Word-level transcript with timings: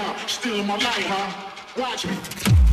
huh? 0.00 0.26
Stealing 0.26 0.66
my 0.66 0.74
light, 0.74 1.06
huh? 1.06 1.80
Watch 1.80 2.06
me. 2.06 2.69